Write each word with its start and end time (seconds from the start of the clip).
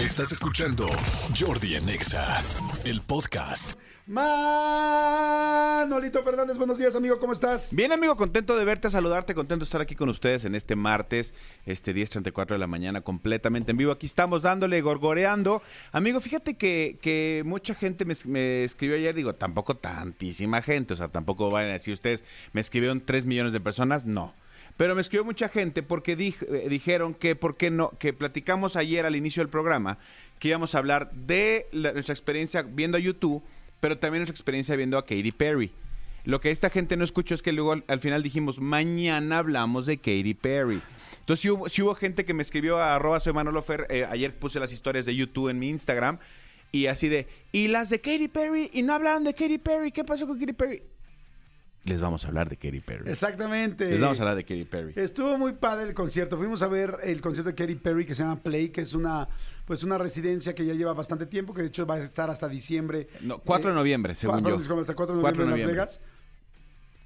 Estás 0.00 0.32
escuchando 0.32 0.88
Jordi 1.38 1.76
en 1.76 1.88
Exa, 1.88 2.42
el 2.84 3.00
podcast. 3.00 3.74
Manolito 4.06 4.74
Fernández, 6.24 6.58
buenos 6.58 6.78
días, 6.78 6.96
amigo, 6.96 7.20
¿cómo 7.20 7.32
estás? 7.32 7.72
Bien, 7.72 7.92
amigo, 7.92 8.16
contento 8.16 8.56
de 8.56 8.64
verte, 8.64 8.90
saludarte, 8.90 9.36
contento 9.36 9.60
de 9.60 9.66
estar 9.66 9.80
aquí 9.80 9.94
con 9.94 10.08
ustedes 10.08 10.44
en 10.46 10.56
este 10.56 10.74
martes, 10.74 11.32
este 11.64 11.94
10.34 11.94 12.48
de 12.48 12.58
la 12.58 12.66
mañana, 12.66 13.02
completamente 13.02 13.70
en 13.70 13.76
vivo. 13.76 13.92
Aquí 13.92 14.06
estamos 14.06 14.42
dándole, 14.42 14.80
gorgoreando. 14.80 15.62
Amigo, 15.92 16.20
fíjate 16.20 16.56
que, 16.56 16.98
que 17.00 17.44
mucha 17.46 17.76
gente 17.76 18.04
me, 18.04 18.14
me 18.24 18.64
escribió 18.64 18.96
ayer, 18.96 19.14
digo, 19.14 19.36
tampoco 19.36 19.76
tantísima 19.76 20.60
gente, 20.60 20.94
o 20.94 20.96
sea, 20.96 21.06
tampoco 21.08 21.50
van 21.50 21.66
a 21.66 21.72
decir 21.74 21.94
ustedes, 21.94 22.24
me 22.52 22.60
escribieron 22.60 23.00
3 23.00 23.26
millones 23.26 23.52
de 23.52 23.60
personas, 23.60 24.04
no. 24.04 24.34
Pero 24.76 24.94
me 24.94 25.00
escribió 25.00 25.24
mucha 25.24 25.48
gente 25.48 25.82
porque 25.82 26.12
eh, 26.12 26.68
dijeron 26.68 27.14
que, 27.14 27.36
¿por 27.36 27.56
qué 27.56 27.70
no? 27.70 27.90
Que 27.98 28.12
platicamos 28.12 28.76
ayer 28.76 29.06
al 29.06 29.16
inicio 29.16 29.42
del 29.42 29.48
programa 29.48 29.98
que 30.38 30.48
íbamos 30.48 30.74
a 30.74 30.78
hablar 30.78 31.12
de 31.12 31.68
nuestra 31.72 32.12
experiencia 32.12 32.62
viendo 32.62 32.98
a 32.98 33.00
YouTube, 33.00 33.42
pero 33.80 33.98
también 33.98 34.20
nuestra 34.20 34.34
experiencia 34.34 34.74
viendo 34.76 34.98
a 34.98 35.02
Katy 35.02 35.32
Perry. 35.32 35.70
Lo 36.24 36.40
que 36.40 36.50
esta 36.50 36.70
gente 36.70 36.96
no 36.96 37.04
escuchó 37.04 37.34
es 37.34 37.42
que 37.42 37.52
luego 37.52 37.72
al, 37.72 37.84
al 37.86 38.00
final 38.00 38.22
dijimos, 38.22 38.58
mañana 38.58 39.38
hablamos 39.38 39.86
de 39.86 39.98
Katy 39.98 40.34
Perry. 40.34 40.82
Entonces 41.20 41.50
sí 41.70 41.82
hubo 41.82 41.94
gente 41.94 42.24
que 42.24 42.34
me 42.34 42.42
escribió 42.42 42.78
a 42.78 42.96
arroba 42.96 43.20
soy 43.20 43.32
Manolo 43.32 43.62
Fer, 43.62 43.86
eh, 43.90 44.06
ayer 44.08 44.34
puse 44.34 44.58
las 44.58 44.72
historias 44.72 45.06
de 45.06 45.14
YouTube 45.14 45.50
en 45.50 45.58
mi 45.58 45.68
Instagram, 45.68 46.18
y 46.72 46.86
así 46.86 47.08
de, 47.08 47.28
¿y 47.52 47.68
las 47.68 47.88
de 47.90 48.00
Katy 48.00 48.28
Perry? 48.28 48.70
¿Y 48.72 48.82
no 48.82 48.94
hablaron 48.94 49.22
de 49.22 49.34
Katy 49.34 49.58
Perry? 49.58 49.92
¿Qué 49.92 50.02
pasó 50.02 50.26
con 50.26 50.38
Katy 50.38 50.54
Perry? 50.54 50.82
Les 51.84 52.00
vamos 52.00 52.24
a 52.24 52.28
hablar 52.28 52.48
de 52.48 52.56
Katy 52.56 52.80
Perry. 52.80 53.10
Exactamente. 53.10 53.86
Les 53.86 54.00
vamos 54.00 54.18
a 54.18 54.22
hablar 54.22 54.36
de 54.36 54.44
Katy 54.44 54.64
Perry. 54.64 54.92
Estuvo 54.96 55.36
muy 55.36 55.52
padre 55.52 55.86
el 55.88 55.94
concierto. 55.94 56.38
Fuimos 56.38 56.62
a 56.62 56.68
ver 56.68 56.96
el 57.02 57.20
concierto 57.20 57.50
de 57.50 57.54
Katy 57.54 57.74
Perry 57.74 58.06
que 58.06 58.14
se 58.14 58.22
llama 58.22 58.42
Play, 58.42 58.70
que 58.70 58.80
es 58.80 58.94
una 58.94 59.28
pues 59.66 59.82
una 59.82 59.98
residencia 59.98 60.54
que 60.54 60.64
ya 60.64 60.72
lleva 60.74 60.92
bastante 60.94 61.26
tiempo, 61.26 61.52
que 61.54 61.62
de 61.62 61.68
hecho 61.68 61.86
va 61.86 61.96
a 61.96 61.98
estar 61.98 62.30
hasta 62.30 62.48
diciembre. 62.48 63.08
No, 63.22 63.38
4 63.38 63.68
de 63.70 63.72
Eh, 63.74 63.76
noviembre, 63.78 64.14
según 64.14 64.42
yo. 64.44 64.56
hasta 64.80 64.94
4 64.94 65.16
de 65.16 65.20
4 65.20 65.20
noviembre 65.20 65.22
de 65.22 65.42
en 65.44 65.50
Las 65.50 65.50
noviembre. 65.50 65.72
Vegas. 65.74 66.00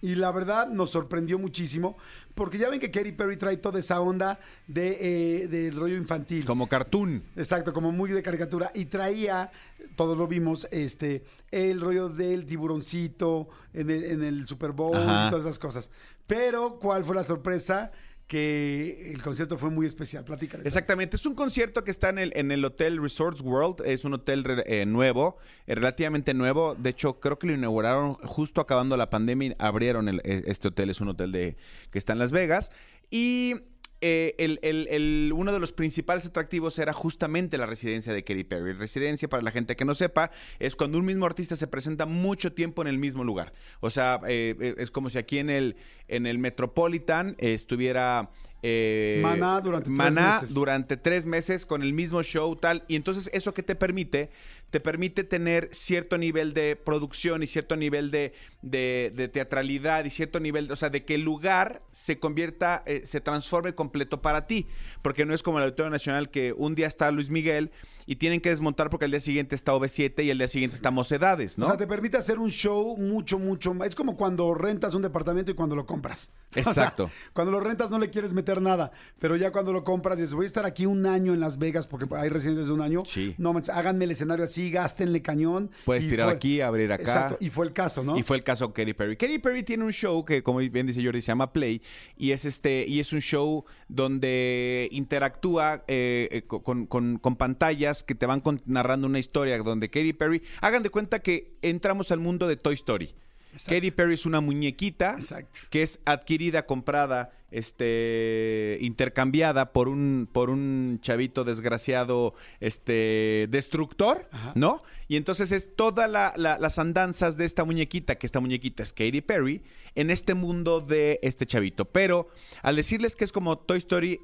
Y 0.00 0.14
la 0.14 0.30
verdad 0.30 0.68
nos 0.68 0.90
sorprendió 0.90 1.38
muchísimo, 1.38 1.96
porque 2.34 2.58
ya 2.58 2.68
ven 2.68 2.78
que 2.78 2.90
Katy 2.90 3.12
Perry 3.12 3.36
trae 3.36 3.56
toda 3.56 3.80
esa 3.80 4.00
onda 4.00 4.38
de, 4.66 4.98
eh, 5.42 5.48
del 5.48 5.74
rollo 5.74 5.96
infantil. 5.96 6.44
Como 6.44 6.68
cartoon. 6.68 7.24
Exacto, 7.36 7.72
como 7.72 7.90
muy 7.90 8.10
de 8.10 8.22
caricatura. 8.22 8.70
Y 8.74 8.84
traía, 8.84 9.50
todos 9.96 10.16
lo 10.16 10.28
vimos, 10.28 10.68
este, 10.70 11.24
el 11.50 11.80
rollo 11.80 12.08
del 12.08 12.46
tiburoncito 12.46 13.48
en 13.72 13.90
el, 13.90 14.04
en 14.04 14.22
el 14.22 14.46
Super 14.46 14.72
Bowl 14.72 14.96
Ajá. 14.96 15.26
y 15.26 15.30
todas 15.30 15.44
esas 15.44 15.58
cosas. 15.58 15.90
Pero, 16.26 16.78
¿cuál 16.78 17.04
fue 17.04 17.16
la 17.16 17.24
sorpresa? 17.24 17.90
Que 18.28 19.10
el 19.14 19.22
concierto 19.22 19.56
fue 19.56 19.70
muy 19.70 19.86
especial. 19.86 20.22
Platícales. 20.22 20.66
Exactamente, 20.66 21.16
es 21.16 21.24
un 21.24 21.34
concierto 21.34 21.82
que 21.82 21.90
está 21.90 22.10
en 22.10 22.18
el, 22.18 22.32
en 22.36 22.52
el 22.52 22.62
Hotel 22.64 23.00
Resorts 23.02 23.40
World, 23.40 23.80
es 23.86 24.04
un 24.04 24.12
hotel 24.14 24.44
eh, 24.66 24.84
nuevo, 24.84 25.38
eh, 25.66 25.74
relativamente 25.74 26.34
nuevo, 26.34 26.74
de 26.74 26.90
hecho 26.90 27.20
creo 27.20 27.38
que 27.38 27.46
lo 27.46 27.54
inauguraron 27.54 28.14
justo 28.16 28.60
acabando 28.60 28.98
la 28.98 29.08
pandemia, 29.08 29.48
y 29.48 29.54
abrieron 29.58 30.08
el- 30.10 30.20
eh, 30.24 30.42
este 30.46 30.68
hotel, 30.68 30.90
es 30.90 31.00
un 31.00 31.08
hotel 31.08 31.32
de, 31.32 31.56
que 31.90 31.98
está 31.98 32.12
en 32.12 32.18
Las 32.18 32.30
Vegas, 32.30 32.70
y 33.10 33.54
eh, 34.00 34.34
el- 34.38 34.58
el- 34.62 34.86
el- 34.90 35.32
uno 35.34 35.52
de 35.52 35.58
los 35.58 35.72
principales 35.72 36.24
atractivos 36.26 36.78
era 36.78 36.92
justamente 36.92 37.58
la 37.58 37.66
residencia 37.66 38.12
de 38.12 38.22
Katy 38.24 38.44
Perry. 38.44 38.72
Residencia, 38.72 39.28
para 39.28 39.42
la 39.42 39.50
gente 39.50 39.74
que 39.76 39.84
no 39.84 39.94
sepa, 39.94 40.30
es 40.58 40.76
cuando 40.76 40.98
un 40.98 41.04
mismo 41.04 41.26
artista 41.26 41.56
se 41.56 41.66
presenta 41.66 42.06
mucho 42.06 42.52
tiempo 42.52 42.82
en 42.82 42.88
el 42.88 42.98
mismo 42.98 43.24
lugar. 43.24 43.52
O 43.80 43.90
sea, 43.90 44.20
eh, 44.28 44.54
eh, 44.60 44.74
es 44.78 44.90
como 44.90 45.10
si 45.10 45.18
aquí 45.18 45.38
en 45.38 45.50
el, 45.50 45.76
en 46.06 46.26
el 46.26 46.38
Metropolitan 46.38 47.34
eh, 47.38 47.54
estuviera... 47.54 48.30
eh, 48.62 49.20
Maná 49.22 49.60
durante 49.60 49.88
tres 49.90 49.96
meses. 50.40 50.54
durante 50.54 50.96
tres 50.96 51.26
meses 51.26 51.66
con 51.66 51.82
el 51.82 51.92
mismo 51.92 52.22
show 52.22 52.54
tal. 52.56 52.84
Y 52.88 52.96
entonces 52.96 53.30
eso 53.32 53.54
que 53.54 53.62
te 53.62 53.74
permite 53.74 54.30
te 54.70 54.80
permite 54.80 55.24
tener 55.24 55.70
cierto 55.72 56.18
nivel 56.18 56.52
de 56.52 56.76
producción 56.76 57.42
y 57.42 57.46
cierto 57.46 57.74
nivel 57.76 58.10
de, 58.10 58.34
de- 58.60 59.10
de 59.16 59.28
teatralidad 59.28 60.04
y 60.04 60.10
cierto 60.10 60.40
nivel, 60.40 60.70
o 60.70 60.76
sea, 60.76 60.90
de 60.90 61.04
que 61.06 61.14
el 61.14 61.22
lugar 61.22 61.80
se 61.90 62.18
convierta, 62.18 62.82
eh, 62.84 63.02
se 63.06 63.22
transforme 63.22 63.74
completo 63.74 64.20
para 64.20 64.46
ti, 64.46 64.66
porque 65.00 65.24
no 65.24 65.32
es 65.32 65.42
como 65.42 65.56
el 65.58 65.64
Auditorio 65.64 65.88
Nacional 65.90 66.28
que 66.28 66.52
un 66.52 66.74
día 66.74 66.86
está 66.86 67.10
Luis 67.10 67.30
Miguel 67.30 67.70
y 68.10 68.16
tienen 68.16 68.40
que 68.40 68.48
desmontar 68.48 68.88
porque 68.88 69.04
al 69.04 69.10
día 69.10 69.20
siguiente 69.20 69.54
está 69.54 69.74
OV7 69.74 70.24
y 70.24 70.30
al 70.30 70.38
día 70.38 70.48
siguiente 70.48 70.74
está 70.74 70.90
Mocedades, 70.90 71.58
¿no? 71.58 71.66
O 71.66 71.68
sea, 71.68 71.76
te 71.76 71.86
permite 71.86 72.16
hacer 72.16 72.38
un 72.38 72.48
show 72.50 72.96
mucho, 72.96 73.38
mucho 73.38 73.74
más. 73.74 73.88
Es 73.88 73.94
como 73.94 74.16
cuando 74.16 74.54
rentas 74.54 74.94
un 74.94 75.02
departamento 75.02 75.50
y 75.50 75.54
cuando 75.54 75.76
lo 75.76 75.84
compras. 75.84 76.30
O 76.48 76.54
sea, 76.54 76.62
Exacto. 76.72 77.10
cuando 77.34 77.52
lo 77.52 77.60
rentas 77.60 77.90
no 77.90 77.98
le 77.98 78.08
quieres 78.08 78.32
meter 78.32 78.62
nada, 78.62 78.90
pero 79.18 79.36
ya 79.36 79.52
cuando 79.52 79.70
lo 79.74 79.84
compras 79.84 80.16
dices, 80.16 80.32
voy 80.32 80.44
a 80.44 80.46
estar 80.46 80.64
aquí 80.64 80.86
un 80.86 81.04
año 81.04 81.34
en 81.34 81.40
Las 81.40 81.58
Vegas 81.58 81.86
porque 81.86 82.06
hay 82.16 82.30
residencias 82.30 82.68
de 82.68 82.72
un 82.72 82.80
año. 82.80 83.02
Sí. 83.04 83.34
No 83.36 83.52
manches, 83.52 83.74
háganme 83.74 84.06
el 84.06 84.12
escenario 84.12 84.46
así, 84.46 84.70
gástenle 84.70 85.20
cañón. 85.20 85.70
Puedes 85.84 86.04
Y 86.04 86.08
tirar 86.08 86.28
fue- 86.28 86.36
aquí, 86.36 86.60
abrir 86.62 86.90
acá. 86.90 87.02
Exacto, 87.02 87.36
y 87.40 87.50
fue 87.50 87.66
el 87.66 87.74
caso, 87.74 88.02
¿no? 88.02 88.16
Y 88.16 88.22
fue 88.22 88.38
el 88.38 88.44
caso 88.44 88.68
de 88.68 88.72
Katy 88.72 88.94
Perry. 88.94 89.16
Katy 89.18 89.38
Perry 89.40 89.62
tiene 89.62 89.84
un 89.84 89.92
show 89.92 90.24
que, 90.24 90.42
como 90.42 90.60
bien 90.60 90.86
dice 90.86 91.04
Jordi, 91.04 91.20
se 91.20 91.26
llama 91.26 91.52
Play. 91.52 91.82
Y 92.16 92.30
es 92.30 92.46
este, 92.46 92.86
y 92.88 92.98
es 93.00 93.12
un 93.12 93.20
show 93.20 93.66
donde 93.88 94.88
interactúa 94.90 95.84
eh, 95.86 96.28
eh, 96.32 96.42
con, 96.46 96.86
con- 96.86 97.18
con 97.18 97.36
pantallas 97.36 97.97
que 98.02 98.14
te 98.14 98.26
van 98.26 98.40
con- 98.40 98.62
narrando 98.66 99.06
una 99.06 99.18
historia 99.18 99.58
donde 99.58 99.88
Katy 99.90 100.12
Perry. 100.12 100.42
Hagan 100.60 100.82
de 100.82 100.90
cuenta 100.90 101.20
que 101.20 101.56
entramos 101.62 102.10
al 102.10 102.18
mundo 102.20 102.46
de 102.48 102.56
Toy 102.56 102.74
Story. 102.74 103.14
Exacto. 103.52 103.74
Katy 103.76 103.90
Perry 103.92 104.14
es 104.14 104.26
una 104.26 104.40
muñequita 104.40 105.14
Exacto. 105.14 105.58
que 105.70 105.82
es 105.82 106.00
adquirida, 106.04 106.66
comprada, 106.66 107.32
este, 107.50 108.76
intercambiada 108.82 109.72
por 109.72 109.88
un, 109.88 110.28
por 110.30 110.50
un 110.50 110.98
chavito 111.00 111.44
desgraciado, 111.44 112.34
este, 112.60 113.46
destructor, 113.50 114.28
Ajá. 114.32 114.52
¿no? 114.54 114.82
Y 115.08 115.16
entonces 115.16 115.50
es 115.52 115.74
todas 115.74 116.10
las 116.10 116.78
andanzas 116.78 117.36
de 117.38 117.46
esta 117.46 117.64
muñequita, 117.64 118.16
que 118.16 118.26
esta 118.26 118.40
muñequita 118.40 118.82
es 118.82 118.92
Katy 118.92 119.22
Perry, 119.22 119.62
en 119.94 120.10
este 120.10 120.34
mundo 120.34 120.80
de 120.80 121.18
este 121.22 121.46
chavito. 121.46 121.86
Pero 121.86 122.28
al 122.62 122.76
decirles 122.76 123.16
que 123.16 123.24
es 123.24 123.32
como 123.32 123.58
Toy 123.58 123.78
Story, 123.78 124.20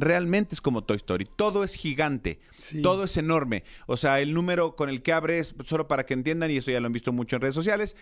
realmente 0.00 0.54
es 0.54 0.60
como 0.60 0.82
Toy 0.84 0.96
Story. 0.96 1.28
Todo 1.36 1.64
es 1.64 1.74
gigante, 1.74 2.40
Sí. 2.56 2.82
todo 2.82 3.04
es 3.04 3.16
enorme. 3.16 3.64
O 3.86 3.96
sea, 3.96 4.20
el 4.20 4.34
número 4.34 4.76
con 4.76 4.88
el 4.88 5.02
que 5.02 5.12
abres, 5.12 5.54
solo 5.64 5.88
para 5.88 6.06
que 6.06 6.14
entiendan, 6.14 6.50
y 6.50 6.56
esto 6.56 6.70
ya 6.70 6.80
lo 6.80 6.86
han 6.86 6.92
visto 6.92 7.12
mucho 7.12 7.36
en 7.36 7.42
redes 7.42 7.54
sociales, 7.54 7.96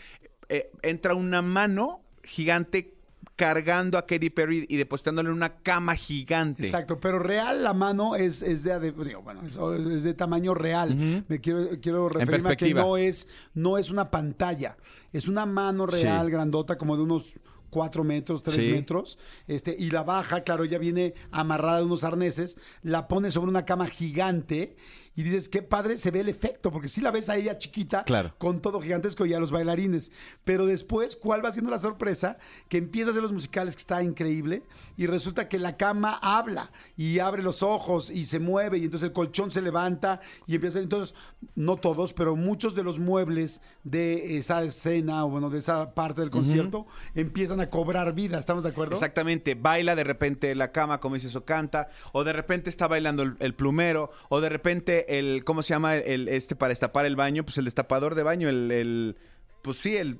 eh, 0.49 0.71
entra 0.83 1.15
una 1.15 1.43
mano 1.43 2.03
gigante 2.23 2.93
cargando 3.35 3.99
a 3.99 4.07
Katy 4.07 4.31
Perry 4.31 4.65
y 4.69 4.77
depositándole 4.77 5.29
en 5.29 5.35
una 5.35 5.57
cama 5.59 5.95
gigante. 5.95 6.63
Exacto, 6.63 7.01
pero 7.01 7.19
real 7.19 7.63
la 7.65 7.75
mano 7.75 8.15
es, 8.17 8.41
es 8.41 8.63
de, 8.63 8.79
de- 8.81 8.93
digo, 8.93 9.21
bueno, 9.23 9.43
es, 9.47 9.57
es 9.57 10.05
de 10.05 10.15
tamaño 10.15 10.55
real. 10.55 11.25
Me 11.29 11.41
quiero, 11.41 11.69
quiero 11.83 12.09
referirme 12.09 12.51
a 12.53 12.57
que 12.57 12.73
no 12.73 12.97
es, 12.97 13.29
no 13.53 13.77
es 13.79 13.91
una 13.91 14.11
pantalla, 14.11 14.77
es 15.13 15.29
una 15.29 15.45
mano 15.45 15.87
real, 15.87 16.27
Sí. 16.27 16.33
grandota, 16.33 16.79
como 16.79 16.97
de 16.97 17.03
unos 17.03 17.35
cuatro 17.77 18.05
metros, 18.05 18.43
tres 18.43 18.57
Sí. 18.65 18.71
metros, 18.71 19.19
este, 19.47 19.77
y 19.79 19.91
la 19.91 20.03
baja, 20.03 20.41
claro, 20.45 20.65
ya 20.65 20.79
viene 20.79 21.13
amarrada 21.31 21.81
de 21.81 21.85
unos 21.85 22.05
arneses, 22.05 22.57
la 22.83 23.07
pone 23.07 23.31
sobre 23.31 23.51
una 23.51 23.67
cama 23.67 23.87
gigante 23.87 24.77
y 25.17 25.23
dices, 25.23 25.49
qué 25.49 25.63
padre 25.63 25.97
se 25.97 26.11
ve 26.13 26.21
el 26.21 26.29
efecto, 26.29 26.71
porque 26.71 26.89
si 26.89 27.01
la 27.01 27.11
ves 27.11 27.29
a 27.31 27.37
ella 27.37 27.59
chiquita, 27.59 28.05
Claro. 28.05 28.35
con 28.39 28.61
todo 28.61 28.81
gigantesco 28.81 29.27
y 29.27 29.33
a 29.35 29.41
los 29.41 29.51
bailarines. 29.51 30.13
Pero 30.45 30.67
después, 30.67 31.17
¿cuál 31.17 31.45
va 31.45 31.51
siendo 31.53 31.71
la 31.71 31.79
sorpresa? 31.79 32.37
Que 32.69 32.77
empieza 32.77 33.09
a 33.09 33.11
hacer 33.13 33.23
los 33.23 33.33
musicales 33.33 33.75
que 33.75 33.81
está 33.81 34.03
increíble 34.03 34.63
y 34.97 35.07
resulta 35.07 35.49
que 35.49 35.59
la 35.59 35.77
cama 35.79 36.19
habla 36.23 36.71
y 36.97 37.19
abre 37.19 37.43
los 37.43 37.63
ojos 37.63 38.11
y 38.11 38.27
se 38.27 38.39
mueve 38.39 38.79
y 38.79 38.85
entonces 38.85 39.09
el 39.09 39.13
colchón 39.15 39.51
se 39.51 39.63
levanta 39.63 40.21
y 40.47 40.55
empieza. 40.55 40.81
Entonces, 40.81 41.15
no 41.55 41.77
todos, 41.77 42.13
pero 42.13 42.37
muchos 42.37 42.75
de 42.75 42.83
los 42.83 42.99
muebles 42.99 43.63
de 43.85 44.37
esa 44.37 44.63
escena 44.65 45.25
o 45.25 45.31
bueno, 45.31 45.49
de 45.49 45.61
esa 45.61 45.95
parte 45.95 46.21
del 46.21 46.31
concierto 46.31 46.87
empiezan 47.15 47.61
a 47.61 47.71
cobrar 47.71 48.13
vida. 48.13 48.39
¿Estamos 48.39 48.65
de 48.65 48.71
acuerdo? 48.71 48.93
Exactamente, 48.95 49.55
baila 49.55 49.95
de 49.97 50.05
repente 50.05 50.55
la 50.55 50.73
cama, 50.73 51.01
como 51.01 51.15
dices, 51.15 51.35
o 51.37 51.45
canta, 51.47 51.89
o 52.13 52.23
de 52.23 52.35
repente 52.35 52.69
está 52.69 52.87
bailando 52.87 53.23
el, 53.23 53.37
el 53.39 53.55
plumero, 53.55 54.11
o 54.29 54.43
de 54.43 54.51
repente 54.51 55.06
el, 55.09 55.43
¿cómo 55.45 55.63
se 55.63 55.71
llama? 55.71 55.97
El, 55.97 56.29
este 56.29 56.57
para 56.57 56.71
destapar 56.71 57.07
el 57.07 57.17
baño, 57.17 57.45
pues 57.45 57.59
el 57.59 57.65
destapador 57.65 58.15
de 58.15 58.23
baño, 58.23 58.49
el, 58.49 58.71
el- 58.71 59.17
pues 59.63 59.79
sí, 59.79 59.97
el, 59.97 60.19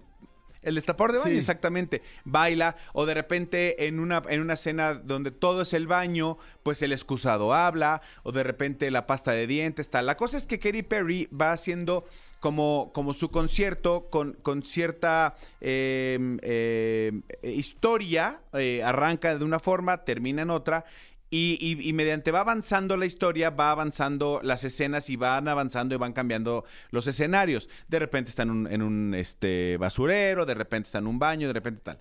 el 0.63 0.75
destapador 0.75 1.13
de 1.13 1.19
baño, 1.21 1.33
Sí. 1.35 1.39
exactamente, 1.39 2.03
baila, 2.25 2.77
o 2.93 3.07
de 3.07 3.15
repente 3.15 3.87
en 3.87 4.01
una, 4.01 4.23
en 4.29 4.41
una 4.41 4.55
escena 4.55 4.95
donde 4.95 5.31
todo 5.31 5.63
es 5.63 5.73
el 5.73 5.87
baño, 5.87 6.39
pues 6.65 6.83
el 6.83 6.93
excusado 6.93 7.55
habla, 7.55 8.01
o 8.25 8.33
de 8.33 8.43
repente 8.43 8.91
la 8.91 9.07
pasta 9.07 9.31
de 9.31 9.47
dientes, 9.47 9.89
tal. 9.91 10.07
La 10.07 10.17
cosa 10.17 10.37
es 10.37 10.47
que 10.47 10.59
Katy 10.59 10.83
Perry 10.83 11.29
va 11.29 11.53
haciendo 11.53 12.05
como, 12.41 12.91
como 12.93 13.15
su 13.15 13.31
concierto 13.31 14.09
con, 14.11 14.33
con 14.35 14.63
cierta 14.65 15.37
eh, 15.61 16.19
eh, 16.43 17.13
historia, 17.45 18.41
eh, 18.53 18.83
arranca 18.85 19.37
de 19.39 19.45
una 19.45 19.61
forma, 19.61 20.05
termina 20.05 20.43
en 20.43 20.51
otra. 20.51 20.85
Y, 21.29 21.59
y- 21.61 21.89
y 21.89 21.93
mediante 21.93 22.31
va 22.31 22.41
avanzando 22.41 22.97
la 22.97 23.05
historia, 23.07 23.51
va 23.51 23.73
avanzando 23.73 24.41
las 24.45 24.63
escenas 24.63 25.11
y 25.11 25.17
van 25.17 25.49
avanzando 25.49 25.95
y 25.95 25.99
van 25.99 26.13
cambiando 26.13 26.65
los 26.91 27.07
escenarios. 27.09 27.69
De 27.89 27.99
repente 27.99 28.31
está 28.31 28.45
en 28.45 28.51
un, 28.51 28.67
en 28.73 28.81
un, 28.83 29.13
este, 29.15 29.77
basurero, 29.77 30.47
de 30.47 30.55
repente 30.55 30.87
está 30.87 30.99
en 30.99 31.09
un 31.09 31.19
baño, 31.19 31.49
de 31.49 31.53
repente 31.55 31.81
tal. 31.83 31.99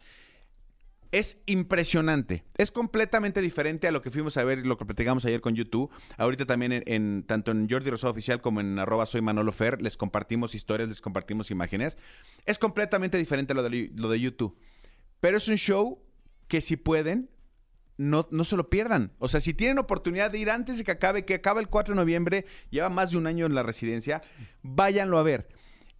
Es 1.12 1.42
impresionante. 1.46 2.44
Es 2.58 2.72
completamente 2.72 3.40
diferente 3.42 3.88
a 3.88 3.92
lo 3.92 4.02
que 4.02 4.12
fuimos 4.12 4.36
a 4.38 4.44
ver, 4.44 4.66
lo 4.66 4.78
que 4.78 4.86
platicamos 4.86 5.24
ayer 5.26 5.40
con 5.40 5.56
YouTube. 5.56 5.90
Ahorita 6.18 6.46
también 6.46 6.74
en, 6.74 6.84
en- 6.86 7.24
tanto 7.24 7.52
en 7.52 7.70
Jordi 7.70 7.90
Rosado 7.90 8.12
Oficial 8.12 8.42
como 8.42 8.60
en 8.60 8.78
arroba 8.80 9.06
soy 9.06 9.22
Manolo 9.22 9.52
Fer, 9.54 9.82
les 9.82 9.98
compartimos 9.98 10.56
historias, 10.56 10.90
les 10.90 11.02
compartimos 11.02 11.52
imágenes. 11.52 11.98
Es 12.46 12.60
completamente 12.60 13.18
diferente 13.18 13.54
a 13.54 13.56
lo 13.56 13.64
de, 13.64 13.92
lo 13.96 14.10
de 14.10 14.20
YouTube. 14.20 14.58
Pero 15.20 15.38
es 15.38 15.48
un 15.48 15.56
show 15.56 16.00
que 16.50 16.60
si 16.62 16.76
pueden, 16.76 17.30
no, 17.98 18.28
no 18.32 18.44
se 18.44 18.58
lo 18.58 18.70
pierdan. 18.70 19.12
O 19.20 19.28
sea, 19.28 19.40
si 19.40 19.54
tienen 19.54 19.80
oportunidad 19.80 20.32
de 20.32 20.40
ir 20.40 20.50
antes 20.50 20.78
de 20.78 20.84
que 20.84 20.92
acabe, 20.92 21.26
que 21.26 21.34
acaba 21.36 21.60
el 21.62 21.68
4 21.70 21.94
de 21.94 22.02
noviembre, 22.02 22.46
lleva 22.70 22.90
más 22.90 23.12
de 23.12 23.18
un 23.18 23.28
año 23.28 23.46
en 23.46 23.56
la 23.56 23.64
residencia, 23.64 24.22
váyanlo 24.62 25.18
a 25.18 25.24
ver. 25.24 25.48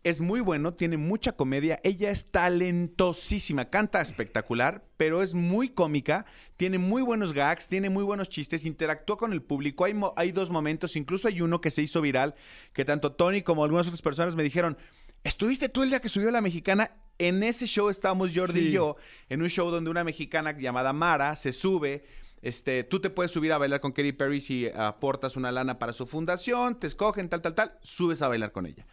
Es 0.04 0.22
muy 0.22 0.40
bueno, 0.40 0.76
tiene 0.76 0.98
mucha 0.98 1.32
comedia, 1.32 1.80
ella 1.84 2.12
es 2.12 2.30
talentosísima, 2.30 3.70
canta 3.72 4.02
espectacular, 4.02 4.84
pero 4.98 5.24
es 5.24 5.34
muy 5.34 5.70
cómica, 5.70 6.26
tiene 6.58 6.78
muy 6.78 7.02
buenos 7.02 7.34
gags, 7.34 7.68
tiene 7.68 7.90
muy 7.90 8.04
buenos 8.04 8.30
chistes, 8.30 8.66
interactúa 8.66 9.18
con 9.18 9.34
el 9.34 9.42
público, 9.42 9.84
hay, 9.86 9.94
mo- 9.96 10.14
hay 10.16 10.32
dos 10.32 10.52
momentos, 10.52 10.96
incluso 10.96 11.28
hay 11.28 11.42
uno 11.42 11.60
que 11.60 11.72
se 11.72 11.82
hizo 11.82 12.02
viral, 12.02 12.36
que 12.74 12.86
tanto 12.86 13.14
Tony 13.14 13.42
como 13.42 13.64
algunas 13.64 13.88
otras 13.88 14.04
personas 14.04 14.36
me 14.36 14.44
dijeron, 14.44 14.78
¿estuviste 15.26 15.68
tú 15.68 15.84
el 15.84 15.90
día 15.90 16.00
que 16.00 16.08
subió 16.08 16.32
la 16.32 16.40
mexicana? 16.42 16.92
En 17.20 17.44
ese 17.44 17.66
show 17.68 17.90
estábamos 17.90 18.32
Jordi 18.34 18.60
Sí. 18.62 18.68
y 18.68 18.72
yo, 18.72 18.96
en 19.30 19.42
un 19.42 19.50
show 19.50 19.70
donde 19.72 19.90
una 19.90 20.04
mexicana 20.06 20.58
llamada 20.58 20.94
Mara 20.94 21.36
se 21.36 21.52
sube. 21.52 22.06
Este, 22.42 22.84
tú 22.84 23.00
te 23.00 23.10
puedes 23.10 23.32
subir 23.32 23.52
a 23.54 23.58
bailar 23.58 23.80
con 23.82 23.92
Katy 23.92 24.12
Perry 24.14 24.40
si 24.40 24.68
aportas 24.70 25.36
una 25.36 25.52
lana 25.52 25.80
para 25.80 25.94
su 25.94 26.06
fundación, 26.06 26.80
te 26.80 26.86
escogen, 26.88 27.28
tal, 27.28 27.42
tal, 27.42 27.56
tal, 27.56 27.78
subes 27.82 28.22
a 28.22 28.28
bailar 28.28 28.52
con 28.52 28.66
ella. 28.68 28.86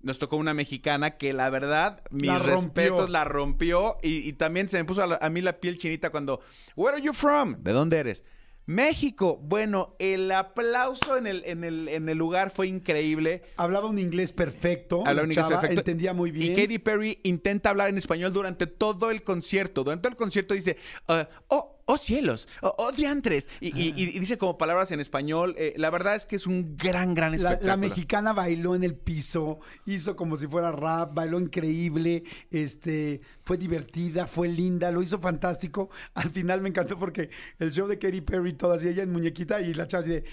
Nos 0.00 0.18
tocó 0.18 0.36
una 0.36 0.52
mexicana 0.54 1.16
que 1.16 1.32
la 1.32 1.48
verdad, 1.50 2.02
mis 2.10 2.28
La 2.28 2.38
respetos, 2.38 3.08
la 3.10 3.24
rompió 3.24 3.96
y, 4.02 4.28
y 4.28 4.34
también 4.34 4.68
se 4.68 4.76
me 4.76 4.84
puso 4.84 5.02
a, 5.02 5.06
la- 5.06 5.18
a 5.20 5.30
mí 5.30 5.40
la 5.40 5.58
piel 5.60 5.78
chinita 5.78 6.10
cuando, 6.10 6.40
Where 6.76 6.96
are 6.98 7.04
you 7.04 7.14
from? 7.14 7.56
¿De 7.62 7.72
dónde 7.72 7.98
eres? 7.98 8.22
México. 8.66 9.38
Bueno, 9.42 9.94
el 9.98 10.30
aplauso 10.32 11.16
en 11.16 11.26
el, 11.26 11.42
en 11.44 11.64
el, 11.64 11.88
en 11.88 12.08
el 12.08 12.18
lugar 12.18 12.50
fue 12.50 12.66
increíble. 12.66 13.42
Hablaba 13.56 13.88
un 13.88 13.98
inglés 13.98 14.32
perfecto. 14.32 15.00
Habla 15.00 15.14
la 15.14 15.22
un 15.22 15.32
inglés 15.32 15.36
chava, 15.36 15.60
perfecto. 15.60 15.80
Entendía 15.80 16.12
muy 16.12 16.30
bien. 16.30 16.52
Y 16.52 16.56
Katy 16.56 16.78
Perry 16.78 17.18
intenta 17.24 17.70
hablar 17.70 17.88
en 17.88 17.98
español 17.98 18.32
durante 18.32 18.66
todo 18.66 19.10
el 19.10 19.22
concierto. 19.22 19.84
Durante 19.84 20.02
todo 20.02 20.12
el 20.12 20.16
concierto 20.16 20.54
dice, 20.54 20.76
uh, 21.08 21.24
oh, 21.48 21.73
oh 21.86 21.98
cielos, 21.98 22.48
oh, 22.62 22.74
oh 22.78 22.92
diantres. 22.92 23.48
Y, 23.60 23.68
y- 23.78 23.94
y 23.96 24.18
dice 24.18 24.38
como 24.38 24.56
palabras 24.58 24.90
en 24.90 25.00
español. 25.00 25.54
Eh, 25.58 25.74
la 25.76 25.90
verdad 25.90 26.14
es 26.16 26.26
que 26.26 26.36
es 26.36 26.46
un 26.46 26.76
gran, 26.76 27.14
gran 27.14 27.34
espectáculo. 27.34 27.66
la 27.68 27.76
mexicana 27.76 28.32
bailó 28.32 28.74
en 28.74 28.84
el 28.84 28.94
piso, 28.94 29.60
hizo 29.86 30.16
como 30.16 30.36
si 30.36 30.46
fuera 30.46 30.72
rap, 30.72 31.14
bailó 31.14 31.38
increíble, 31.40 32.24
este, 32.50 33.20
fue 33.42 33.56
divertida, 33.58 34.26
fue 34.26 34.48
linda, 34.48 34.90
lo 34.90 35.02
hizo 35.02 35.18
fantástico. 35.18 35.90
Al 36.14 36.30
final 36.30 36.60
me 36.60 36.68
encantó 36.70 36.98
porque 36.98 37.30
el 37.58 37.72
show 37.72 37.86
de 37.86 37.98
Katy 37.98 38.20
Perry, 38.22 38.52
todas 38.54 38.82
y 38.84 38.88
ella 38.88 39.02
en 39.02 39.12
muñequita 39.12 39.60
y 39.60 39.74
la 39.74 39.86
chava 39.86 40.00
así 40.02 40.10
de, 40.10 40.24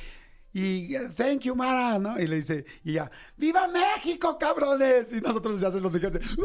y 0.53 0.95
eh, 0.95 1.09
thank 1.15 1.41
you, 1.41 1.55
Mara, 1.55 1.97
¿no? 1.97 2.19
Y 2.19 2.27
le 2.27 2.35
dice, 2.37 2.65
y 2.83 2.93
ya, 2.93 3.09
¡Viva 3.37 3.67
México, 3.69 4.37
cabrones! 4.37 5.13
Y 5.13 5.21
nosotros 5.21 5.59
ya 5.61 5.69
hacen 5.69 5.81
los 5.81 5.93
mexicanos, 5.93 6.35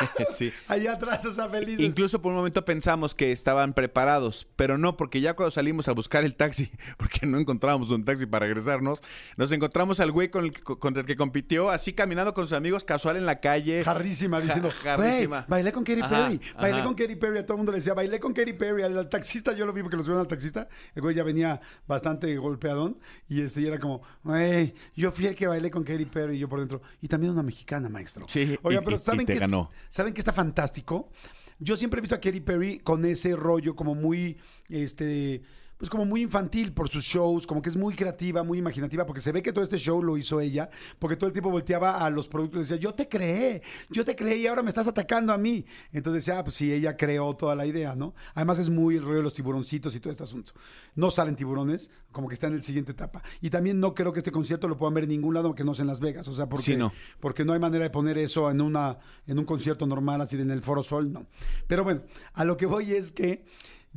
Sí. 0.36 0.52
allá 0.68 0.92
atrás, 0.94 1.24
o 1.24 1.30
sea, 1.32 1.48
felices. 1.48 1.80
Incluso 1.80 2.20
por 2.20 2.30
un 2.32 2.36
momento 2.38 2.64
pensamos 2.64 3.14
que 3.14 3.32
estaban 3.32 3.72
preparados, 3.74 4.46
pero 4.56 4.76
no, 4.78 4.96
porque 4.96 5.20
ya 5.20 5.34
cuando 5.34 5.50
salimos 5.50 5.88
a 5.88 5.92
buscar 5.92 6.24
el 6.24 6.34
taxi, 6.34 6.70
porque 6.98 7.26
no 7.26 7.38
encontrábamos 7.38 7.90
un 7.90 8.04
taxi 8.04 8.26
para 8.26 8.46
regresarnos, 8.46 9.00
nos 9.36 9.52
encontramos 9.52 10.00
al 10.00 10.10
güey 10.12 10.30
con 10.30 10.44
el, 10.44 10.52
contra 10.62 11.00
el 11.00 11.06
que 11.06 11.16
compitió, 11.16 11.70
así 11.70 11.92
caminando 11.92 12.34
con 12.34 12.44
sus 12.46 12.52
amigos 12.56 12.84
casual 12.84 13.16
en 13.16 13.26
la 13.26 13.40
calle. 13.40 13.84
Jarrísima, 13.84 14.40
diciendo, 14.40 14.70
Ja- 14.70 14.96
güey, 14.96 15.08
jarrísima. 15.08 15.46
bailé 15.48 15.72
con 15.72 15.84
Katy 15.84 16.00
Ajá, 16.00 16.10
Perry, 16.28 16.40
bailé 16.60 16.76
ajá. 16.78 16.84
con 16.84 16.94
Katy 16.94 17.16
Perry, 17.16 17.38
a 17.38 17.42
todo 17.46 17.54
el 17.54 17.58
mundo 17.58 17.72
le 17.72 17.78
decía, 17.78 17.94
bailé 17.94 18.20
con 18.20 18.32
Katy 18.34 18.52
Perry, 18.52 18.82
al, 18.82 18.98
al 18.98 19.08
taxista 19.08 19.54
yo 19.54 19.64
lo 19.66 19.72
vi 19.72 19.82
porque 19.82 19.96
lo 19.96 20.02
subieron 20.02 20.20
al 20.22 20.28
taxista, 20.28 20.68
el 20.94 21.02
güey 21.02 21.14
ya 21.14 21.22
venía 21.24 21.60
bastante 21.86 22.36
golpeadón, 22.36 22.98
y 23.28 23.40
este, 23.40 23.62
y 23.62 23.66
era 23.66 23.78
como, 23.78 24.02
güey, 24.22 24.74
yo 24.94 25.10
fui 25.12 25.26
el 25.26 25.34
que 25.34 25.46
bailé 25.46 25.70
con 25.70 25.84
Katy 25.84 26.04
Perry, 26.06 26.36
y 26.36 26.40
yo 26.40 26.48
por 26.48 26.58
dentro, 26.60 26.82
y 27.00 27.08
también 27.08 27.32
una 27.32 27.42
mexicana, 27.42 27.88
maestro. 27.88 28.26
Sí, 28.28 28.58
Oigan, 28.62 28.82
y- 28.82 28.84
pero 28.84 28.98
¿saben 28.98 29.22
y 29.22 29.26
te 29.26 29.32
qué, 29.34 29.38
ganó. 29.38 29.70
¿Saben 29.90 30.12
qué 30.14 30.20
está 30.20 30.32
fantástico? 30.32 31.10
Yo 31.58 31.76
siempre 31.76 31.98
he 31.98 32.02
visto 32.02 32.14
a 32.14 32.20
Katy 32.20 32.40
Perry 32.40 32.78
con 32.80 33.04
ese 33.04 33.34
rollo 33.34 33.74
como 33.74 33.94
muy, 33.94 34.36
este, 34.68 35.42
pues 35.78 35.90
como 35.90 36.04
muy 36.04 36.22
infantil 36.22 36.72
por 36.72 36.88
sus 36.88 37.04
shows, 37.04 37.46
como 37.46 37.60
que 37.60 37.68
es 37.68 37.76
muy 37.76 37.94
creativa, 37.94 38.42
muy 38.42 38.58
imaginativa, 38.58 39.04
porque 39.04 39.20
se 39.20 39.30
ve 39.32 39.42
que 39.42 39.52
todo 39.52 39.62
este 39.62 39.76
show 39.78 40.02
lo 40.02 40.16
hizo 40.16 40.40
ella, 40.40 40.70
porque 40.98 41.16
todo 41.16 41.26
el 41.28 41.32
tiempo 41.32 41.50
volteaba 41.50 42.04
a 42.04 42.08
los 42.10 42.28
productos 42.28 42.58
y 42.58 42.62
decía, 42.62 42.76
yo 42.76 42.94
te 42.94 43.08
creé, 43.08 43.62
yo 43.90 44.04
te 44.04 44.16
creé 44.16 44.38
y 44.38 44.46
ahora 44.46 44.62
me 44.62 44.68
estás 44.70 44.86
atacando 44.86 45.32
a 45.32 45.38
mí. 45.38 45.64
Entonces 45.92 46.24
decía, 46.24 46.38
ah, 46.38 46.44
pues 46.44 46.54
sí, 46.56 46.72
ella 46.72 46.96
creó 46.96 47.34
toda 47.34 47.54
la 47.54 47.66
idea, 47.66 47.94
¿no? 47.94 48.14
Además 48.34 48.58
es 48.58 48.70
muy 48.70 48.96
el 48.96 49.02
rollo 49.02 49.16
de 49.18 49.22
los 49.22 49.34
tiburoncitos 49.34 49.94
y 49.94 50.00
todo 50.00 50.10
este 50.10 50.22
asunto. 50.22 50.52
No 50.94 51.10
salen 51.10 51.36
tiburones, 51.36 51.90
como 52.10 52.28
que 52.28 52.34
está 52.34 52.46
en 52.46 52.54
el 52.54 52.62
siguiente 52.62 52.92
etapa. 52.92 53.22
Y 53.42 53.50
también 53.50 53.78
no 53.78 53.94
creo 53.94 54.12
que 54.12 54.20
este 54.20 54.32
concierto 54.32 54.68
lo 54.68 54.76
puedan 54.78 54.94
ver 54.94 55.04
en 55.04 55.10
ningún 55.10 55.34
lado 55.34 55.54
que 55.54 55.64
no 55.64 55.74
sea 55.74 55.82
en 55.82 55.88
Las 55.88 56.00
Vegas, 56.00 56.26
o 56.28 56.32
sea, 56.32 56.48
porque, 56.48 56.64
Sí, 56.64 56.76
no. 56.76 56.92
porque 57.20 57.44
no 57.44 57.52
hay 57.52 57.58
manera 57.58 57.84
de 57.84 57.90
poner 57.90 58.16
eso 58.16 58.50
en, 58.50 58.62
una, 58.62 58.98
en 59.26 59.38
un 59.38 59.44
concierto 59.44 59.86
normal, 59.86 60.22
así 60.22 60.36
de 60.36 60.42
en 60.44 60.50
el 60.50 60.62
Foro 60.62 60.82
Sol, 60.82 61.12
no. 61.12 61.26
Pero 61.66 61.84
bueno, 61.84 62.02
a 62.32 62.44
lo 62.44 62.56
que 62.56 62.64
voy 62.66 62.92
es 62.92 63.12
que 63.12 63.44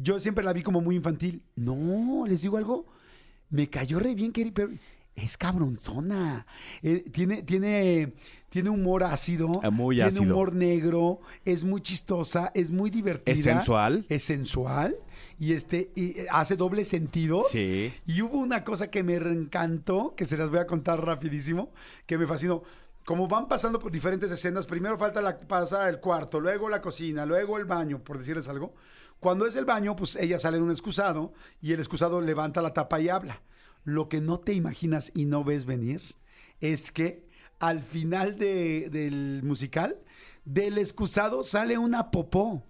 yo 0.02 0.20
siempre 0.20 0.44
la 0.44 0.54
vi 0.54 0.64
como 0.64 0.82
muy 0.82 0.96
infantil. 0.96 1.42
No, 1.56 2.26
les 2.26 2.42
digo 2.42 2.58
algo, 2.58 2.86
me 3.50 3.70
cayó 3.70 4.00
re 4.00 4.16
bien 4.16 4.32
Katy 4.32 4.52
Perry. 4.52 4.80
Es 5.16 5.38
cabronzona. 5.38 6.46
Eh, 6.82 7.04
tiene, 7.12 7.44
tiene, 7.44 8.14
tiene 8.50 8.70
humor 8.70 9.04
ácido. 9.04 9.60
Ah, 9.62 9.70
muy 9.70 9.98
tiene 9.98 10.10
ácido. 10.10 10.24
humor 10.24 10.56
negro. 10.56 11.20
Es 11.44 11.66
muy 11.66 11.82
chistosa. 11.82 12.52
Es 12.54 12.72
muy 12.72 12.90
divertida. 12.90 13.34
¿Es 13.34 13.44
sensual? 13.44 14.06
Es 14.08 14.24
sensual. 14.24 14.96
Y 15.38 15.54
este 15.54 15.92
y, 15.96 16.20
eh, 16.20 16.28
hace 16.32 16.56
doble 16.56 16.86
sentidos. 16.86 17.48
Sí. 17.52 17.92
Y 18.06 18.22
hubo 18.22 18.38
una 18.38 18.64
cosa 18.64 18.90
que 18.90 19.04
me 19.04 19.16
encantó, 19.16 20.14
que 20.16 20.26
se 20.26 20.38
las 20.38 20.50
voy 20.50 20.60
a 20.60 20.68
contar 20.68 21.04
rapidísimo, 21.04 21.72
que 22.06 22.18
me 22.18 22.26
fascinó. 22.26 22.64
Como 23.04 23.28
van 23.28 23.48
pasando 23.48 23.80
por 23.80 23.92
diferentes 23.92 24.32
escenas, 24.32 24.68
primero 24.68 24.98
falta 24.98 25.22
la 25.22 25.38
pasa 25.38 25.90
el 25.90 26.00
cuarto, 26.00 26.40
luego 26.40 26.70
la 26.70 26.80
cocina, 26.80 27.26
luego 27.26 27.58
el 27.58 27.66
baño, 27.66 28.00
por 28.04 28.20
decirles 28.20 28.48
algo. 28.48 28.74
Cuando 29.20 29.46
es 29.46 29.56
el 29.56 29.66
baño, 29.66 29.96
pues 29.96 30.16
ella 30.16 30.40
sale 30.40 30.58
de 30.58 30.64
un 30.64 30.72
excusado 30.72 31.34
y 31.62 31.74
el 31.74 31.80
excusado 31.80 32.22
levanta 32.22 32.62
la 32.62 32.74
tapa 32.74 33.00
y 33.02 33.10
habla. 33.10 33.42
Lo 33.84 34.08
que 34.10 34.22
no 34.22 34.40
te 34.40 34.54
imaginas 34.54 35.12
y 35.16 35.26
no 35.26 35.44
ves 35.44 35.66
venir 35.66 36.02
es 36.62 36.92
que 36.92 37.28
al 37.60 37.82
final 37.82 38.38
de- 38.38 38.90
del 38.90 39.42
musical, 39.44 39.98
del 40.46 40.78
excusado 40.78 41.44
sale 41.44 41.78
una 41.78 42.12
popó. 42.12 42.64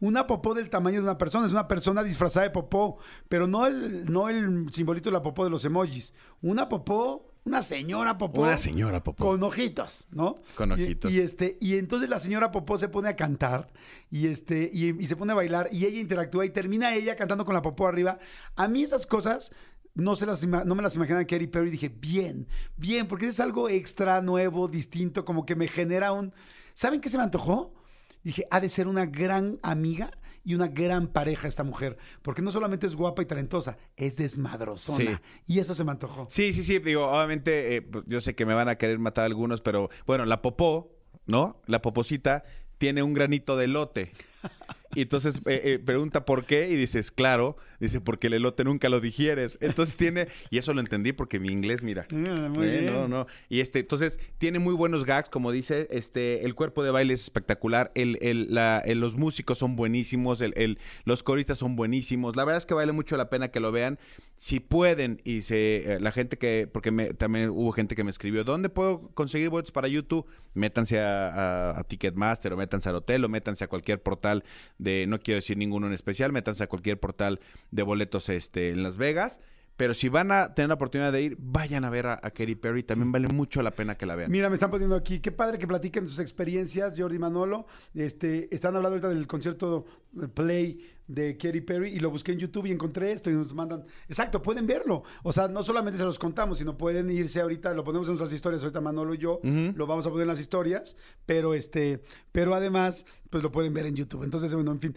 Una 0.00 0.28
popó 0.28 0.54
del 0.54 0.70
tamaño 0.70 0.98
de 0.98 1.02
una 1.02 1.18
persona, 1.18 1.46
es 1.46 1.52
una 1.52 1.66
persona 1.66 2.04
disfrazada 2.04 2.44
de 2.46 2.50
popó, 2.52 2.98
pero 3.28 3.48
no 3.48 3.66
el, 3.66 4.04
no 4.10 4.28
el 4.28 4.72
simbolito 4.72 5.08
de 5.10 5.14
la 5.14 5.22
popó 5.22 5.42
de 5.42 5.50
los 5.50 5.64
emojis. 5.64 6.14
Una 6.40 6.68
popó, 6.68 7.27
una 7.48 7.62
señora 7.62 8.16
popó. 8.18 8.42
Una 8.42 8.58
señora 8.58 9.02
popó. 9.02 9.24
Con 9.24 9.42
ojitos, 9.42 10.06
¿no? 10.10 10.38
Con 10.54 10.72
ojitos. 10.72 11.10
Y, 11.10 11.20
este, 11.20 11.58
y 11.60 11.76
entonces 11.76 12.08
la 12.08 12.18
señora 12.18 12.52
popó 12.52 12.78
se 12.78 12.88
pone 12.88 13.08
a 13.08 13.16
cantar 13.16 13.72
y 14.10 14.28
este, 14.28 14.70
y, 14.72 14.90
y 15.02 15.06
se 15.06 15.16
pone 15.16 15.32
a 15.32 15.34
bailar 15.34 15.68
y 15.72 15.84
ella 15.84 15.98
interactúa 15.98 16.44
y 16.46 16.50
termina 16.50 16.94
ella 16.94 17.16
cantando 17.16 17.44
con 17.44 17.54
la 17.54 17.62
popó 17.62 17.88
arriba. 17.88 18.18
A 18.54 18.68
mí 18.68 18.82
esas 18.82 19.06
cosas 19.06 19.52
no, 19.94 20.14
se 20.14 20.26
las, 20.26 20.46
no 20.46 20.74
me 20.74 20.82
las 20.82 20.94
imaginaba 20.94 21.24
Katy 21.24 21.48
Perry. 21.48 21.70
Dije, 21.70 21.88
bien, 21.88 22.46
bien, 22.76 23.08
porque 23.08 23.26
es 23.26 23.40
algo 23.40 23.68
extra, 23.68 24.22
nuevo, 24.22 24.68
distinto, 24.68 25.24
como 25.24 25.44
que 25.44 25.56
me 25.56 25.68
genera 25.68 26.12
un... 26.12 26.32
¿Saben 26.74 27.00
qué 27.00 27.08
se 27.08 27.16
me 27.18 27.24
antojó? 27.24 27.74
Dije, 28.22 28.46
ha 28.50 28.60
de 28.60 28.68
ser 28.68 28.86
una 28.86 29.06
gran 29.06 29.58
amiga 29.62 30.12
y 30.48 30.54
una 30.54 30.68
gran 30.68 31.08
pareja 31.08 31.46
esta 31.46 31.62
mujer, 31.62 31.98
porque 32.22 32.40
no 32.40 32.50
solamente 32.50 32.86
es 32.86 32.96
guapa 32.96 33.20
y 33.20 33.26
talentosa, 33.26 33.76
es 33.98 34.16
desmadrosona. 34.16 35.20
Sí. 35.44 35.52
Y 35.52 35.58
eso 35.58 35.74
se 35.74 35.84
me 35.84 35.90
antojó. 35.90 36.26
Sí, 36.30 36.54
sí, 36.54 36.64
sí. 36.64 36.78
Digo, 36.78 37.06
obviamente, 37.06 37.76
eh, 37.76 37.82
pues, 37.82 38.04
yo 38.06 38.22
sé 38.22 38.34
que 38.34 38.46
me 38.46 38.54
van 38.54 38.70
a 38.70 38.76
querer 38.76 38.98
matar 38.98 39.26
algunos, 39.26 39.60
pero 39.60 39.90
bueno, 40.06 40.24
la 40.24 40.40
popó, 40.40 40.96
¿no? 41.26 41.60
La 41.66 41.82
poposita 41.82 42.44
tiene 42.78 43.02
un 43.02 43.12
granito 43.12 43.58
de 43.58 43.66
elote. 43.66 44.12
Y 44.98 45.02
entonces 45.02 45.36
eh, 45.46 45.60
eh, 45.62 45.78
pregunta 45.78 46.24
por 46.24 46.44
qué 46.44 46.68
y 46.68 46.74
dices, 46.74 47.12
claro, 47.12 47.56
dice, 47.78 48.00
porque 48.00 48.26
el 48.26 48.32
elote 48.34 48.64
nunca 48.64 48.88
lo 48.88 49.00
digieres. 49.00 49.56
Entonces 49.60 49.94
tiene, 49.96 50.26
y 50.50 50.58
eso 50.58 50.74
lo 50.74 50.80
entendí 50.80 51.12
porque 51.12 51.38
mi 51.38 51.50
inglés, 51.50 51.84
mira. 51.84 52.04
Muy 52.10 52.66
Eh, 52.66 52.80
bien. 52.80 52.86
No, 52.86 53.06
no. 53.06 53.26
Y 53.48 53.60
este, 53.60 53.78
entonces 53.78 54.18
tiene 54.38 54.58
muy 54.58 54.74
buenos 54.74 55.04
gags, 55.04 55.28
como 55.28 55.52
dice, 55.52 55.86
este, 55.92 56.44
el 56.44 56.56
cuerpo 56.56 56.82
de 56.82 56.90
baile 56.90 57.14
es 57.14 57.20
espectacular, 57.22 57.92
el, 57.94 58.18
el, 58.22 58.52
la- 58.52 58.80
el- 58.84 58.98
los 58.98 59.14
músicos 59.14 59.58
son 59.58 59.76
buenísimos, 59.76 60.40
el, 60.40 60.52
el- 60.56 60.78
los 61.04 61.22
coristas 61.22 61.58
son 61.58 61.76
buenísimos. 61.76 62.34
La 62.34 62.44
verdad 62.44 62.58
es 62.58 62.66
que 62.66 62.74
vale 62.74 62.90
mucho 62.90 63.16
la 63.16 63.30
pena 63.30 63.52
que 63.52 63.60
lo 63.60 63.70
vean. 63.70 64.00
Si 64.40 64.60
pueden, 64.60 65.20
y 65.24 65.40
se, 65.42 65.94
eh, 65.94 66.00
la 66.00 66.12
gente 66.12 66.38
que, 66.38 66.68
porque 66.72 66.92
me- 66.92 67.12
también 67.12 67.50
hubo 67.50 67.72
gente 67.72 67.96
que 67.96 68.04
me 68.04 68.10
escribió, 68.10 68.44
¿dónde 68.44 68.68
puedo 68.68 69.08
conseguir 69.14 69.48
boletos 69.50 69.72
para 69.72 69.88
YouTube? 69.88 70.26
Métanse 70.54 71.00
a, 71.00 71.84
Ticketmaster 71.88 72.52
o 72.52 72.56
métanse 72.56 72.88
al 72.88 72.94
hotel 72.94 73.24
o 73.24 73.28
métanse 73.28 73.64
a 73.64 73.68
cualquier 73.68 74.00
portal 74.00 74.44
de, 74.78 75.06
no 75.08 75.18
quiero 75.18 75.38
decir 75.38 75.56
ninguno 75.56 75.88
en 75.88 75.92
especial, 75.92 76.30
métanse 76.30 76.62
a 76.62 76.68
cualquier 76.68 77.00
portal 77.00 77.40
de 77.72 77.82
boletos 77.82 78.28
este, 78.28 78.70
en 78.70 78.84
Las 78.84 78.96
Vegas 78.96 79.40
Pero 79.78 79.94
si 79.94 80.08
van 80.08 80.32
a 80.32 80.54
tener 80.54 80.68
la 80.68 80.74
oportunidad 80.74 81.12
de 81.12 81.22
ir, 81.22 81.36
vayan 81.38 81.84
a 81.84 81.90
ver 81.90 82.08
a, 82.08 82.14
a 82.20 82.32
Katy 82.32 82.56
Perry. 82.56 82.82
También 82.82 83.12
vale 83.12 83.28
mucho 83.28 83.62
la 83.62 83.70
pena 83.70 83.96
que 83.96 84.06
la 84.06 84.16
vean. 84.16 84.28
Mira, 84.28 84.48
me 84.48 84.54
están 84.54 84.72
poniendo 84.72 84.96
aquí, 84.96 85.20
qué 85.20 85.30
padre 85.30 85.56
que 85.56 85.68
platiquen 85.68 86.08
sus 86.08 86.18
experiencias, 86.18 86.94
Jordi 86.98 87.16
Manolo. 87.16 87.64
Este, 87.94 88.52
están 88.52 88.74
hablando 88.74 88.96
ahorita 88.96 89.08
del 89.08 89.28
concierto 89.28 89.86
eh, 90.20 90.26
Play 90.26 90.84
de 91.06 91.36
Katy 91.36 91.60
Perry 91.60 91.90
y 91.94 92.00
lo 92.00 92.10
busqué 92.10 92.32
en 92.32 92.40
YouTube 92.40 92.66
y 92.66 92.72
encontré 92.72 93.12
esto 93.12 93.30
y 93.30 93.34
nos 93.34 93.54
mandan, 93.54 93.84
exacto, 94.08 94.42
pueden 94.42 94.66
verlo. 94.66 95.04
O 95.22 95.32
sea, 95.32 95.46
no 95.46 95.62
solamente 95.62 95.96
se 95.96 96.04
los 96.04 96.18
contamos, 96.18 96.58
sino 96.58 96.76
pueden 96.76 97.08
irse 97.08 97.40
ahorita, 97.40 97.72
lo 97.72 97.84
ponemos 97.84 98.08
en 98.08 98.14
nuestras 98.14 98.32
historias, 98.32 98.64
ahorita 98.64 98.80
Manolo 98.80 99.14
y 99.14 99.18
yo, 99.18 99.40
lo 99.44 99.86
vamos 99.86 100.06
a 100.06 100.10
poner 100.10 100.22
en 100.22 100.28
las 100.28 100.40
historias, 100.40 100.96
pero 101.24 101.54
este, 101.54 102.02
pero 102.32 102.52
además, 102.52 103.06
pues 103.30 103.44
lo 103.44 103.52
pueden 103.52 103.72
ver 103.72 103.86
en 103.86 103.94
YouTube. 103.94 104.24
Entonces, 104.24 104.52
bueno, 104.52 104.72
en 104.72 104.80
fin, 104.80 104.96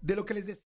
de 0.00 0.14
lo 0.14 0.24
que 0.24 0.34
les 0.34 0.46
decía. 0.46 0.69